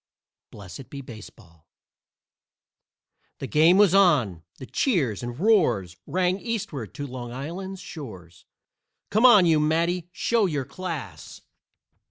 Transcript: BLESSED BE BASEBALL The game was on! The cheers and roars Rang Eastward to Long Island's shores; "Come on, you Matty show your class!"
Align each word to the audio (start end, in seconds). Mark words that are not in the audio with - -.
BLESSED 0.49 0.89
BE 0.89 1.01
BASEBALL 1.01 1.67
The 3.37 3.45
game 3.45 3.77
was 3.77 3.93
on! 3.93 4.41
The 4.57 4.65
cheers 4.65 5.21
and 5.21 5.39
roars 5.39 5.95
Rang 6.07 6.39
Eastward 6.39 6.95
to 6.95 7.05
Long 7.05 7.31
Island's 7.31 7.81
shores; 7.81 8.45
"Come 9.11 9.27
on, 9.27 9.45
you 9.45 9.59
Matty 9.59 10.09
show 10.11 10.47
your 10.47 10.65
class!" 10.65 11.41